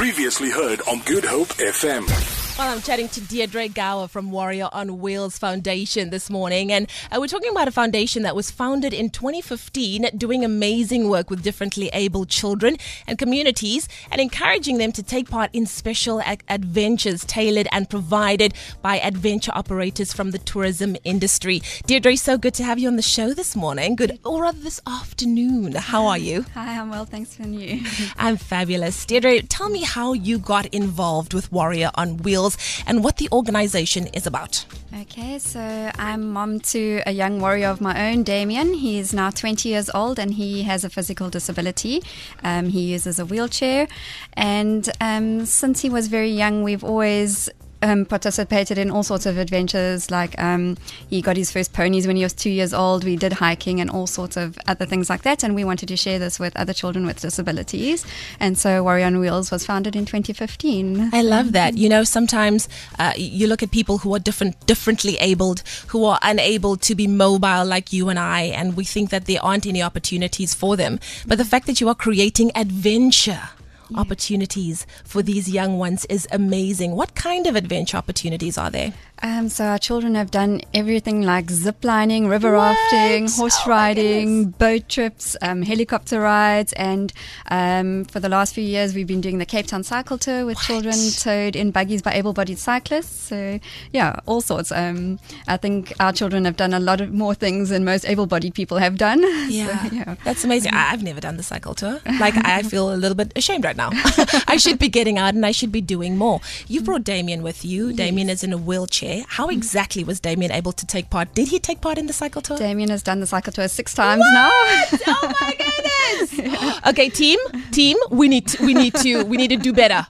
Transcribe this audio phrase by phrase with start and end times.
[0.00, 2.39] Previously heard on Good Hope FM.
[2.58, 7.16] Well, I'm chatting to Deirdre Gower from Warrior on Wheels Foundation this morning, and uh,
[7.18, 11.88] we're talking about a foundation that was founded in 2015, doing amazing work with differently
[11.94, 12.76] abled children
[13.06, 18.52] and communities, and encouraging them to take part in special ac- adventures tailored and provided
[18.82, 21.62] by adventure operators from the tourism industry.
[21.86, 23.96] Deirdre, so good to have you on the show this morning.
[23.96, 25.72] Good, or rather this afternoon.
[25.76, 26.44] How are you?
[26.54, 27.80] Hi, I'm well, thanks, and you?
[28.18, 29.06] I'm fabulous.
[29.06, 32.39] Deirdre, tell me how you got involved with Warrior on Wheels
[32.86, 34.64] and what the organization is about.
[35.02, 35.60] Okay, so
[35.98, 38.74] I'm mom to a young warrior of my own, Damien.
[38.74, 42.02] He's now 20 years old and he has a physical disability.
[42.42, 43.86] Um, he uses a wheelchair.
[44.34, 47.48] And um, since he was very young, we've always
[47.82, 50.10] um, participated in all sorts of adventures.
[50.10, 50.76] Like um,
[51.08, 53.04] he got his first ponies when he was two years old.
[53.04, 55.42] We did hiking and all sorts of other things like that.
[55.42, 58.04] And we wanted to share this with other children with disabilities.
[58.38, 61.10] And so Warrior on Wheels was founded in 2015.
[61.12, 61.76] I love that.
[61.76, 66.18] You know, sometimes uh, you look at people who are different, differently abled, who are
[66.22, 69.82] unable to be mobile like you and I, and we think that there aren't any
[69.82, 71.00] opportunities for them.
[71.26, 73.50] But the fact that you are creating adventure
[73.96, 76.96] opportunities for these young ones is amazing.
[76.96, 78.92] What kind of adventure opportunities are there?
[79.22, 82.76] Um, so our children have done everything like zip lining, river What?
[82.92, 87.12] rafting, horse Oh riding, boat trips, um, helicopter rides, and
[87.50, 90.58] um, for the last few years we've been doing the Cape Town cycle tour with
[90.60, 93.28] children towed in buggies by able-bodied cyclists.
[93.28, 93.60] So
[93.92, 94.72] yeah, all sorts.
[94.72, 98.54] Um, I think our children have done a lot of more things than most able-bodied
[98.54, 99.20] people have done.
[99.50, 99.56] So,
[99.92, 100.14] yeah.
[100.24, 100.72] That's amazing.
[100.74, 102.00] I've never done the cycle tour.
[102.18, 103.90] Like, I feel a little bit ashamed right now.
[104.46, 106.40] I should be getting out and I should be doing more.
[106.68, 107.92] You brought Damien with you.
[107.92, 109.09] Damien is in a wheelchair.
[109.28, 111.34] How exactly was Damien able to take part?
[111.34, 112.56] Did he take part in the cycle tour?
[112.56, 114.50] Damien has done the cycle tour six times now.
[114.52, 116.80] oh my goodness!
[116.88, 117.38] okay, team,
[117.72, 120.06] team, we need to, we need to we need to do better.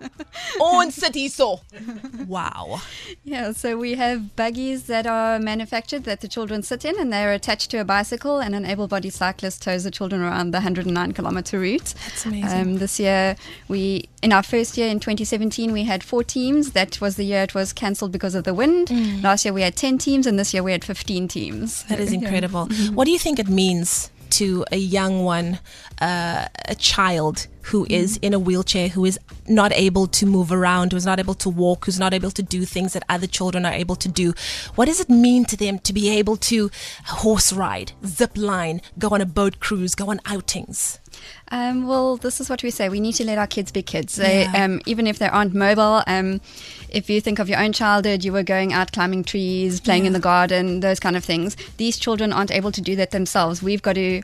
[0.60, 1.60] On city so.
[2.31, 2.81] Wow.
[3.25, 7.33] Yeah, so we have buggies that are manufactured that the children sit in and they're
[7.33, 11.58] attached to a bicycle and an able-bodied cyclist tows the children around the 109 kilometer
[11.58, 11.92] route.
[12.07, 12.61] That's amazing.
[12.61, 13.35] Um, this year,
[13.67, 16.70] we in our first year in 2017, we had four teams.
[16.70, 18.90] That was the year it was cancelled because of the wind.
[19.24, 21.83] Last year we had 10 teams and this year we had 15 teams.
[21.83, 21.89] Mm.
[21.89, 22.20] That is Yeah.
[22.20, 22.67] incredible.
[22.95, 25.58] What do you think it means to a young one,
[26.01, 30.92] uh, a child who is in a wheelchair, who is not able to move around,
[30.92, 33.72] who's not able to walk, who's not able to do things that other children are
[33.72, 34.32] able to do?
[34.74, 36.70] What does it mean to them to be able to
[37.06, 40.98] horse ride, zip line, go on a boat cruise, go on outings?
[41.48, 42.88] Um, well, this is what we say.
[42.88, 44.14] We need to let our kids be kids.
[44.16, 44.64] They, Yeah.
[44.64, 46.40] um, even if they aren't mobile, um,
[46.88, 50.12] if you think of your own childhood, you were going out climbing trees, playing in
[50.12, 51.56] the garden, those kind of things.
[51.77, 53.62] These children aren't able to do that themselves.
[53.62, 54.22] We've got to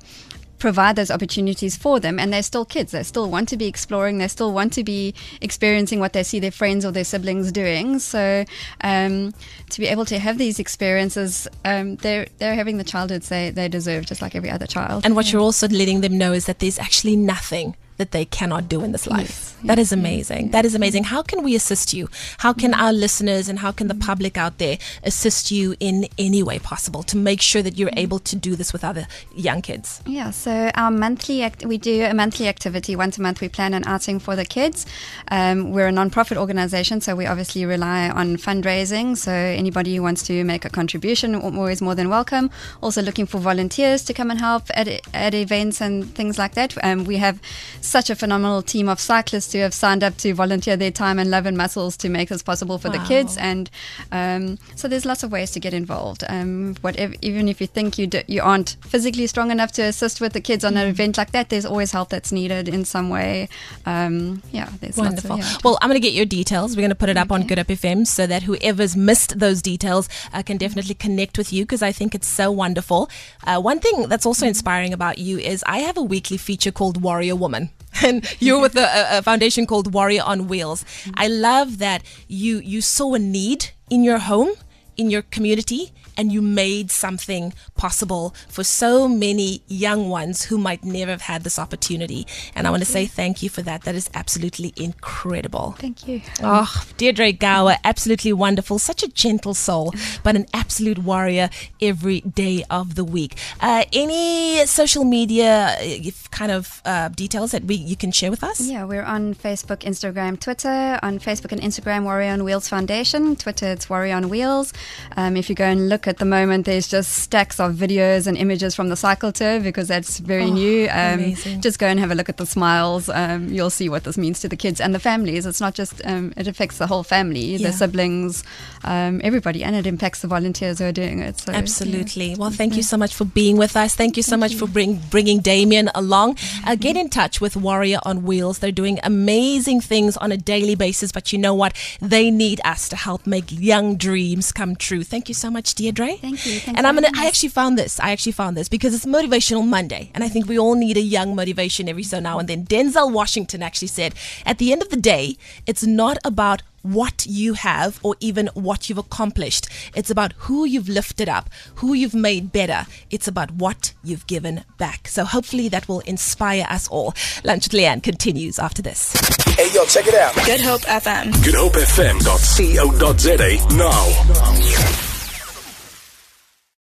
[0.59, 2.93] provide those opportunities for them and they're still kids.
[2.93, 4.19] They still want to be exploring.
[4.19, 7.99] They still want to be experiencing what they see their friends or their siblings doing.
[7.99, 8.45] So
[8.83, 9.33] um,
[9.71, 13.69] to be able to have these experiences um, they're they're having the childhoods they, they
[13.69, 15.05] deserve just like every other child.
[15.05, 18.69] And what you're also letting them know is that there's actually nothing that they cannot
[18.69, 19.21] do in this life.
[19.21, 20.51] Yes, that yes, is amazing.
[20.51, 21.05] That is amazing.
[21.05, 22.09] How can we assist you?
[22.39, 26.43] How can our listeners and how can the public out there assist you in any
[26.43, 30.01] way possible to make sure that you're able to do this with other young kids?
[30.07, 33.41] Yeah, so our monthly act- we do a monthly activity once a month.
[33.41, 34.87] We plan an outing for the kids.
[35.29, 39.17] Um, we're a non-profit organization, so we obviously rely on fundraising.
[39.17, 42.51] So anybody who wants to make a contribution always more than welcome.
[42.83, 46.75] Also looking for volunteers to come and help at at events and things like that.
[46.83, 47.41] Um, we have
[47.87, 51.31] such a phenomenal team of cyclists who have signed up to volunteer their time and
[51.31, 53.37] love and muscles to make this possible for the kids.
[53.37, 53.71] And
[54.13, 56.25] um, so there's lots of ways to get involved.
[56.29, 60.21] Um, whatever, even if you think you do, you aren't physically strong enough to assist
[60.21, 60.83] with the kids on Mm.
[60.83, 63.49] an event like that, there's always help that's needed in some way.
[63.87, 65.37] Um, yeah, there's Wonderful.
[65.37, 65.59] Lots of, yeah.
[65.65, 66.77] Well, I'm going to get your details.
[66.77, 69.63] We're going to put it up on Good Hope FM so that whoever's missed those
[69.63, 73.09] details uh, can definitely connect with you because I think it's so wonderful.
[73.47, 77.01] Uh, one thing that's also inspiring about you is I have a weekly feature called
[77.03, 77.71] Warrior Woman.
[78.05, 80.85] And you're with a, a- foundation called Warrior on Wheels.
[81.15, 84.51] I love that you you saw a need in your home,
[84.97, 90.85] in your community, and you made something possible for so many young ones who might
[90.85, 92.27] never have had this opportunity.
[92.55, 93.83] And I want to say thank you for that.
[93.83, 95.73] That is absolutely incredible.
[95.79, 96.23] Thank you.
[96.43, 98.79] Oh, Deirdre Gower, absolutely wonderful.
[98.79, 101.51] Such a gentle soul, but an absolute warrior
[101.81, 103.37] every day of the week.
[103.61, 108.43] Uh, any social media uh, kind of uh, details that we you can share with
[108.43, 108.61] us?
[108.61, 110.99] Yeah, we're on Facebook, Instagram, Twitter.
[111.03, 113.37] On Facebook and Instagram, Warrior on Wheels Foundation.
[113.37, 114.73] Twitter, it's Warrior on Wheels.
[115.17, 118.37] Um, if you go and look at the moment, there's just stacks of videos and
[118.37, 120.89] images from the cycle tour because that's very Oh, new.
[120.91, 123.09] Um, just go and have a look at the smiles.
[123.09, 125.47] Um, you'll see what this means to the kids and the families.
[125.47, 127.69] It's not just um, it affects the whole family, Yeah.
[127.69, 128.45] the siblings,
[128.85, 131.39] um, everybody, and it impacts the volunteers who are doing it.
[131.41, 131.59] So, yeah.
[131.59, 132.35] Absolutely.
[132.37, 133.95] Well, thank you so much for being with us.
[133.95, 136.37] Thank you so much for bring, bringing Damien along.
[136.67, 138.59] Uh, get in touch with Warrior on Wheels.
[138.61, 141.73] They're doing amazing things on a daily basis, but you know what?
[142.01, 145.03] They need us to help make young dreams come true.
[145.03, 146.17] Thank you so much, Deirdre.
[146.17, 146.61] Thank you.
[146.61, 147.11] Thanks and I'm gonna.
[147.17, 147.99] I actually found this.
[147.99, 151.01] I actually found this because it's Motivational Monday, and I think we all need a
[151.01, 152.65] young motivation every so now and then.
[152.65, 154.15] Denzel Washington actually said,
[154.45, 155.37] "At the end of the day,
[155.67, 159.69] it's not about." What you have, or even what you've accomplished.
[159.95, 162.87] It's about who you've lifted up, who you've made better.
[163.11, 165.09] It's about what you've given back.
[165.09, 167.15] So, hopefully, that will inspire us all.
[167.45, 169.13] Lunch with Leigh-Anne continues after this.
[169.57, 170.35] Hey, yo, check it out.
[170.45, 171.33] Good Hope FM.
[171.45, 172.25] Good Hope FM.
[172.25, 172.37] Co.
[172.37, 175.06] GoodHopeFM.co.za now.